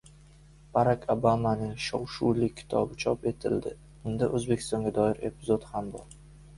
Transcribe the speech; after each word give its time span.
Barak 0.77 1.03
Obamaning 1.15 1.75
shov-shuvli 1.89 2.51
kitobi 2.63 2.99
chop 3.05 3.31
etildi. 3.35 3.77
Unda 4.09 4.33
O‘zbekistonga 4.41 4.99
doir 5.01 5.27
epizod 5.35 5.73
ham 5.75 5.97
bor 5.99 6.15